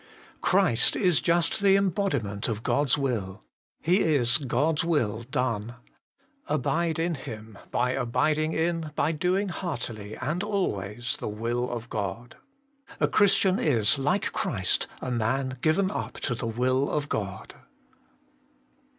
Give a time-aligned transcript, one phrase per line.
[0.41, 0.41] 5.
[0.41, 3.43] Christ is just the embodiment of God's will:
[3.79, 5.75] He is, God's will done.
[6.47, 12.35] Abide in Him, by abiding in, by doing heartily and always, the will of God.
[12.99, 17.53] A Christian is, lihe Christ, a man given up to the Will of God.